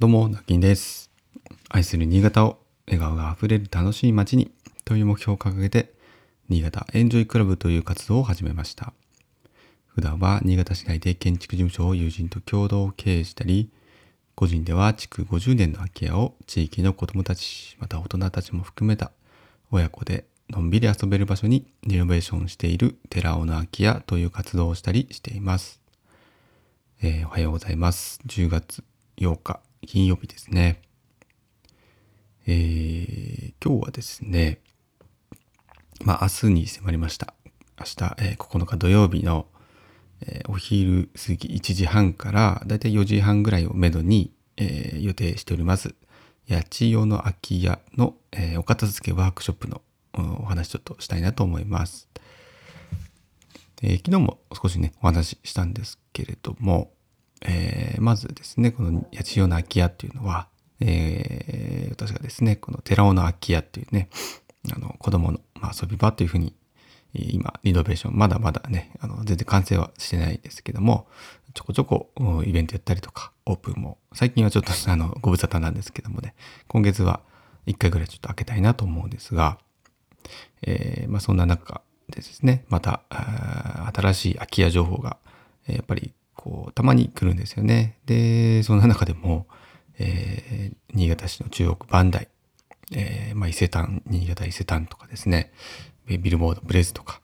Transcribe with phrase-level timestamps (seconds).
[0.00, 1.10] どうも、なきんです。
[1.68, 2.56] 愛する新潟を
[2.86, 4.50] 笑顔があふれる楽しい街に
[4.86, 5.92] という目標を掲げて、
[6.48, 8.94] 新潟エンジョイクラブという活動を始めました。
[9.88, 13.68] 普段は新潟市内で建築事務所を友人と共同経営したり、
[14.34, 19.12] 個人では築50年の空き家を地域の子どもたち、また大人たちも含めた
[19.70, 25.78] 親子でのんびり遊べる場所にリノベーションしている寺尾の空き家という活動をしたりしています。
[27.02, 28.18] えーおはようございます。
[28.26, 28.82] 10月
[29.18, 30.82] 8日金曜日ですね。
[32.46, 34.60] えー今日はですね、
[36.04, 37.34] まあ明日に迫りました。
[37.78, 39.46] 明日、えー9日土曜日の、
[40.20, 45.94] えーお昼過ぎ1時半からだいたい4時半ぐらいをめどに、えー予定しております。
[46.48, 52.06] 八千代の空き家の、えお片付けワークショップのお話ちょっとしたいなと思います。
[53.82, 56.92] え昨日も少しね、お話ししたんですけれども、
[57.42, 60.48] えーまずですね、この八千代の空き家っていうのは、
[60.80, 64.08] えー私がですね、この寺尾の空き家っていうね、
[64.74, 66.54] あの、子供の、遊び場というふうに、
[67.12, 71.08] 今、リノベーション、まだまだね、あの、全然完成はしてないですけども、
[71.54, 72.10] ちょこちょこ
[72.46, 76.34] イベントやったりとか、オープンも、最近はちょっと あの、ご無沙汰なんですけどもね、
[76.68, 77.20] 今月は
[77.66, 79.58] 1回ぐらいちょっと開けたいなと思うんですが、
[80.62, 83.02] えーまあ、そんな中でですね、また、
[83.92, 85.18] 新しい空き家情報が、
[85.66, 87.98] やっぱり、こう、たまに来るんですよね。
[88.06, 89.46] で、そんな中でも、
[89.98, 92.26] えー新潟市の中央区磐梯、
[92.92, 95.52] えーまあ、伊勢丹、新潟伊勢丹とかですね、
[96.06, 97.20] ビルボード、ブレズとか、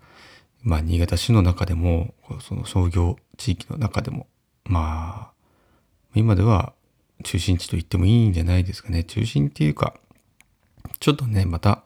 [0.63, 4.29] まあ、新潟市の中でも、その商業地域の中でも、
[4.65, 5.33] まあ、
[6.15, 6.75] 今では
[7.25, 9.03] 中心地と言ってもいいんじゃないですかね。
[9.03, 9.95] 中心っていうか、
[11.01, 11.83] ちょっとね、また、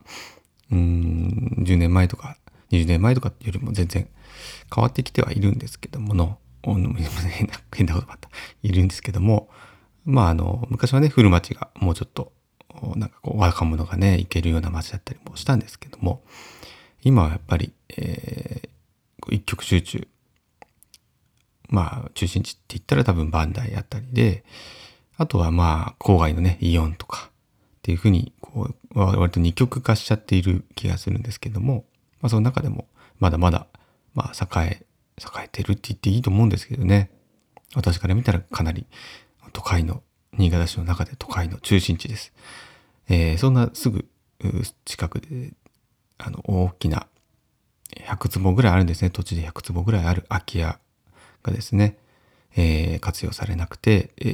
[0.71, 2.37] うん、10年前とか
[2.71, 4.09] 20年前とかよりも全然
[4.75, 8.29] 変わってきてはいるんですけどもの、変な変なことばった。
[8.63, 9.49] いるんですけども、
[10.05, 12.33] まああの、昔はね、古町がもうちょっと、
[12.97, 16.23] なんかこう、若者がね、行けるような町だったりもしたんですけども、
[17.03, 18.71] 今はやっぱり、えー
[19.29, 20.09] 一極集中。
[21.69, 24.45] まあ、中心地って言ったら多分バンダイあたりで、
[25.17, 27.31] あとはまあ、郊外のね、イオンとか、
[27.79, 31.85] っていうふうに、こう、割と二極化しちゃっている気がするんですけども、
[32.21, 32.89] まあその中でも、
[33.21, 33.67] まだまだ、
[34.15, 34.87] まあ栄え、
[35.21, 37.11] 栄えてるって言っていいと思うんですけどね。
[37.75, 38.87] 私から見たらかなり
[39.53, 40.03] 都会の、
[40.39, 42.33] 新潟市の中で都会の中心地です。
[43.09, 44.07] えーそんなすぐ
[44.85, 45.53] 近くで、
[46.19, 47.07] あの、大きな
[47.97, 49.11] 100坪ぐらいあるんですね。
[49.11, 50.79] 土地で100坪ぐらいある空き家
[51.43, 51.97] がですね、
[52.57, 54.25] えー活用されなくて、え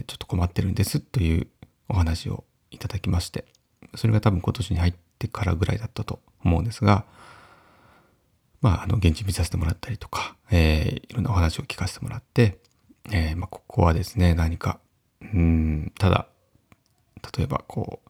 [0.00, 1.48] ーちょっと困ってるんですという
[1.88, 3.46] お話をいただきまして、
[3.94, 7.04] それが多分今年に入ってからぐらいだったと思うんですが、
[8.66, 12.58] まあ、あの、現地見させてもらったりとか、えーいろんなお話を聞かせてもらって、
[13.12, 14.80] えーまあ、ここはですね、何か、
[15.22, 16.26] うん、ただ、
[17.38, 18.00] 例えばこ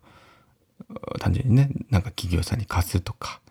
[0.88, 3.42] う、単純にね、なんか企業さんに貸すとか、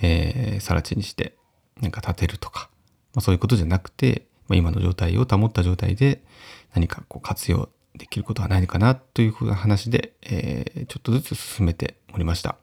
[0.00, 1.36] えー、更地にして、
[1.82, 2.70] なんか建てるとか、
[3.14, 6.22] まあ、そういうことじゃなくて、まあ、今の状態を保った状態で
[6.74, 12.56] 何かこう活用できることはないのかなというふうな話で、えーちょっとずつ進めておりました。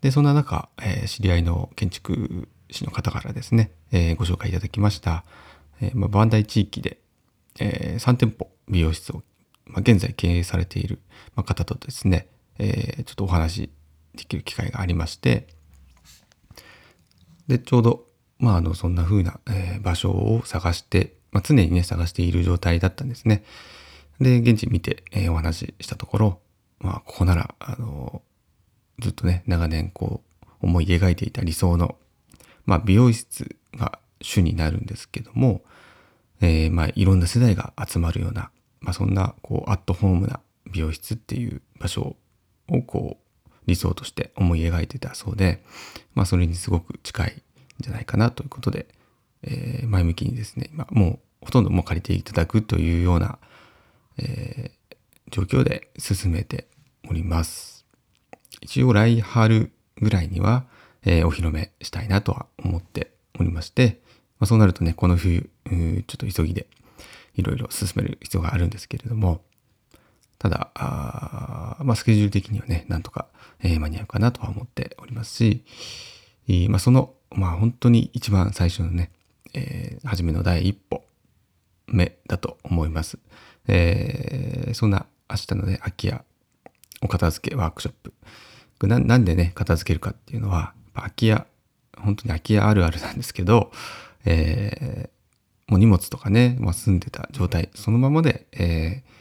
[0.00, 5.24] で、そんな中、えー知り合いの建築士の方からですね、えーご紹介いただきました、
[5.80, 6.98] えーまあ、バンダイ地域で、
[7.58, 9.22] え3店舗美容室を、
[9.66, 11.00] まあ、現在経営されている
[11.36, 13.70] 方とですね、えちょっとお話
[14.14, 15.48] できる機会がありまして、
[17.46, 18.06] で、ちょうど、
[18.38, 23.44] まあ、あの、そんな風な、え場所を探して、まあ、常にね、探している状態だったんですね。
[24.20, 26.40] で、現地見て、えーお話ししたところ、
[26.78, 28.22] まあ、ここなら、あの、
[29.00, 31.96] ずっとね、長年こう、思い描いていた理想の、
[32.66, 35.62] まあ、美容室が主になるんですけども、
[36.40, 42.16] えーまあ、いろんな世代が集まるような、まあ、そんな、こう、アットホームな美容室っていう場所
[42.68, 45.62] を、こう、理想として思い描いてたそうで、
[46.14, 47.42] まあ、それにすごく近いん
[47.80, 48.86] じゃないかなということで、
[49.42, 53.38] えー前向きにですね、今、もう、ほとんどもう借りていただくというような、
[54.18, 54.84] えー
[55.30, 56.68] 状況で進めて
[57.08, 57.84] おります。
[58.60, 60.64] 一応来春ぐらいには、
[61.04, 64.00] えーお披露目したいなとは思っておりまして、
[64.38, 66.66] まあ、そうなるとね、この冬、ちょっと急ぎで
[67.34, 69.42] いろいろ進める必要があるんですけれども、
[70.38, 73.26] ただ、あまあ、スケジュール的にはね、なんとか、
[73.62, 75.64] えー間に合うかなとは思っておりますし、
[76.48, 79.10] えーまあ、その、まあ、本当に一番最初のね、
[79.54, 81.02] えー初めの第一歩
[81.86, 83.18] 目だと思います。
[83.68, 86.22] えーそんな明日のね、空き家
[87.00, 88.12] お片付けワークショップ。
[88.86, 91.46] なんでね、片付けるかっていうのは、空き家、
[91.96, 93.70] 本当に空き家あるあるなんですけど、
[94.24, 95.14] えー
[95.66, 99.14] もう荷物とかね、まあ、住んでた状態、そのままで、えー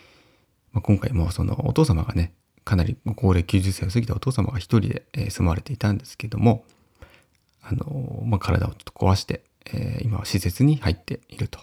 [0.74, 2.34] まあ、今回もそのお父様がね、
[2.66, 6.66] かなり高齢90歳を過ぎたお父様が一人で、え住まわれていたんですけども、
[7.62, 11.60] あの、まあ、体をちょっと壊して、えー、今は施設に入っていると。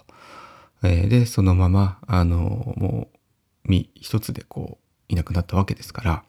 [0.83, 6.23] えー、で、そのまま、あの、もう身一つでこう、いなくなったわけですから、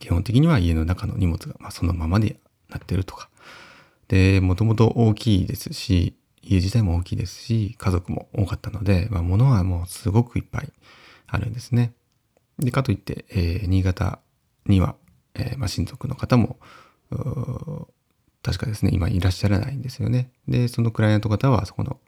[0.00, 2.36] 基本的には家の中の荷物が、まあ、そのままで
[2.70, 3.28] なってるとか。
[4.08, 10.72] で、もともと大きいですし、家自体も大きいですし、家族も多かったので、まあ、物はもうすごくいっぱい
[11.26, 11.92] あるんですね。
[12.58, 14.20] で、かといって、えー、新潟
[14.66, 14.96] には、
[15.34, 16.58] えー、まあ、親族の方も、
[18.42, 20.30] 確かですね、今いらっしゃらないんですよね。
[20.48, 22.00] で、そのクライアント方は、そこの、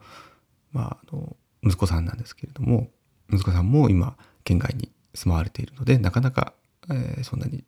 [0.71, 2.89] まあ、あの、息子さんなんですけれども、
[3.31, 6.53] 息子さんも今、県外に住まわれているので、なかなか、
[6.89, 7.63] えー、そんなに、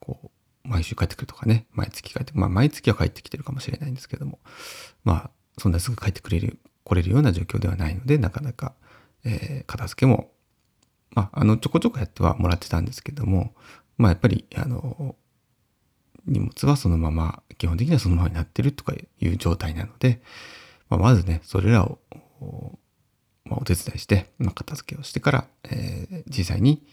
[0.00, 0.30] こう、
[0.70, 4.38] 毎週帰ってくるとかね、毎月帰って、まあ、毎月は帰ってきてるかもしれないんですけども、
[5.02, 8.74] まあ、そんなすぐ帰ってくれる、来れるような状況ではないので、なかなか、
[9.24, 10.30] えー、片付けも、
[11.10, 13.52] まあ、あの、ちょこちょこやってはもらってたんですけども、
[13.98, 15.16] まあ、やっぱり、あの、
[16.26, 20.22] 荷物はそのまま、基本的にはそのままになってるとかいう状態なので、
[20.88, 21.98] まあ、まずね、それらを、
[23.44, 26.86] まあ、お手伝いして、まあ、片付けをしてから、えー、実際に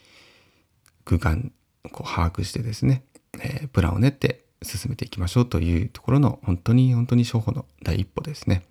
[1.05, 1.51] 空間
[1.85, 3.03] をこう把握してですね、
[3.41, 8.63] え、プランを練って進めていきましょうというところの本当に本当に処方の第一歩ですね。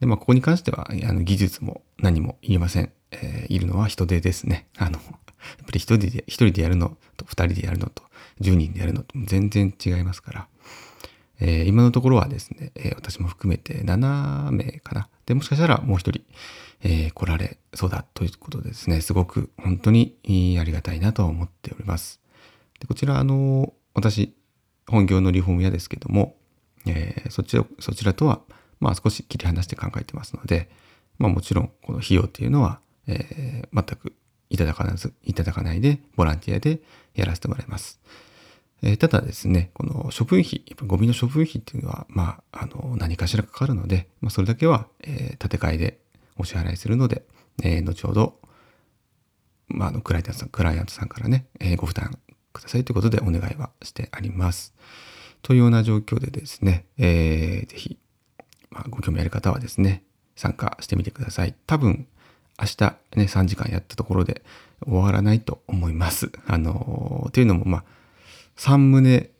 [0.00, 2.92] で、まあ、ここに関しては、あの技術も何も言えません。
[3.10, 4.66] えー、いるのは人手ですね。
[4.76, 5.00] あの、やっ
[5.66, 8.02] ぱり一人で、一人でやるのと二人でやるのと
[8.40, 10.48] 10人でやるのと全然違いますから、
[11.40, 15.08] えー、今のところはですね、えー、私も含めて7名かな。
[15.26, 16.22] で、もしかしたらもう一人、
[16.82, 20.16] え、来られそうだということでですね、すごく本当に
[20.60, 22.20] ありがたいなと思っております。
[22.86, 24.34] こちら、あの、私、
[24.86, 26.36] 本業のリフォーム屋ですけども、
[26.86, 28.40] えー、そちら、そちらとは、
[28.80, 30.68] まあ少し切り離して考えてますので、
[31.18, 34.14] まあもちろん、この費用っていうのは、えー、全く
[34.50, 36.80] いただかず、いただかないで、ボランティアで
[37.14, 38.00] やらせてもらいます。
[38.82, 46.00] えー、ただですね、この処分費、やっぱゴミの処分費っていうのは、まあ、あの、何かしらかかるので、まあ、それだけは、えー、建て替えで
[46.36, 47.24] お支払いするので、
[47.62, 48.40] えー、後ほど、
[49.68, 52.18] まあ、あの、クライアントさん、クライアントさんからね、えー、ご負担
[52.54, 54.72] くださいということでお願いはしてあります。
[55.42, 57.98] というような状況でですね、えー、ぜひ、
[58.70, 60.02] まあ、ご興味ある方はですね、
[60.36, 61.54] 参加してみてください。
[61.66, 62.06] 多分、
[62.58, 64.42] 明日ね、3時間やったところで
[64.86, 66.32] 終わらないと思います。
[66.46, 67.84] あのー、というのも、まあ、
[68.56, 69.30] 3棟、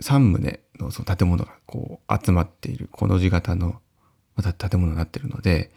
[0.00, 3.80] 3棟のその建物がこう集まっているこの字型の
[4.36, 5.70] 建物になっているので、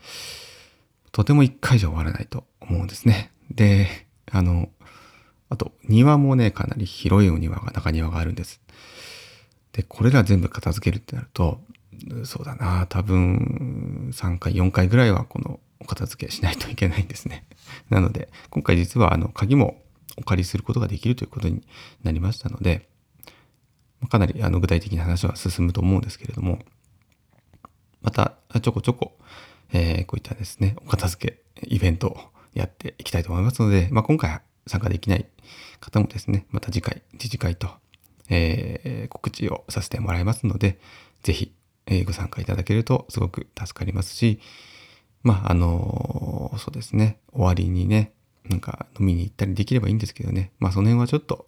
[1.11, 3.31] とても1回じゃ終わらないと思うんですね。
[3.49, 3.87] で、
[4.31, 4.69] あの、
[5.49, 8.61] あと庭もね、かなり広いお庭が、中庭があるんです。
[9.73, 11.59] で、これら全部片付けるってなると、
[12.23, 17.45] そうだな、多分3回、4回ぐらいはこのお片付けしないといけないんですね。
[17.89, 19.81] なので、今回実はあの鍵も
[20.17, 21.63] お借りすることができるということに
[22.03, 22.87] なりましたので、
[24.09, 26.59] かなりあの具体的な話は進むと思うんですけれども、
[28.01, 29.17] またちょこちょこ、
[29.73, 32.17] えー、こういったですね、お片付けイベントを
[32.53, 35.25] やっていきたいと思いますので、まあ、今回参加できない
[35.79, 37.69] 方もですね、また次回、次次回と、
[38.29, 40.79] えー、告知をさせてもらいますので、
[41.23, 41.53] ぜひ、
[41.85, 44.39] えー、ご参加いただけるとすごく助かりますし、
[45.23, 48.13] まあ、あのそうですね、終わりにね、
[48.49, 50.51] なんか飲みに行ったりできればいいんですけどね。
[50.59, 51.47] まあその辺はちょっと、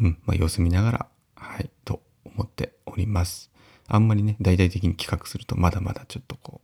[0.00, 1.06] うん、まあ様子見ながら、
[1.36, 3.50] はい、と思っております。
[3.86, 6.60] あんまりね、大々的に企画するとまだまだちょっとこ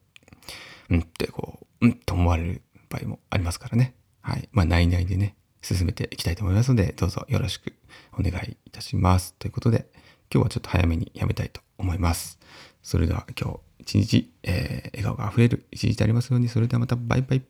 [0.91, 3.95] う、うんってこう、うんと思われる場合もありますからね。
[4.23, 4.49] はい。
[4.53, 7.75] まあ内々でね、進めていきたいと思いますので、どうぞよろしく
[8.19, 9.35] お願いいたします。
[9.39, 9.87] ということで、
[10.33, 12.39] 今日はちょっと早めにやめたいと思います。
[12.83, 17.43] それでは今日一日、えー、笑顔が溢れる一日でありますように、それではまたバイバイ。